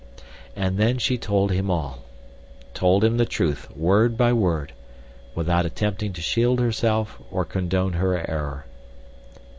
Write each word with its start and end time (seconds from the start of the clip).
And 0.55 0.79
then 0.79 0.97
she 0.97 1.19
told 1.19 1.51
him 1.51 1.69
all—told 1.69 3.03
him 3.03 3.17
the 3.17 3.25
truth 3.27 3.69
word 3.77 4.17
by 4.17 4.33
word, 4.33 4.73
without 5.35 5.63
attempting 5.67 6.11
to 6.13 6.21
shield 6.21 6.59
herself 6.59 7.21
or 7.29 7.45
condone 7.45 7.93
her 7.93 8.17
error. 8.27 8.65